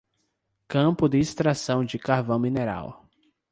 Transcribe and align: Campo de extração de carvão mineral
Campo 0.67 1.07
de 1.07 1.19
extração 1.19 1.85
de 1.85 1.99
carvão 1.99 2.39
mineral 2.39 3.05